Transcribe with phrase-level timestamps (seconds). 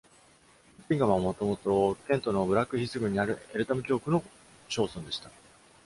[0.79, 4.23] モッティンガムはもともと、ケントのブラックヒース郡にあるエルタム教区の
[4.67, 5.29] 小村でした。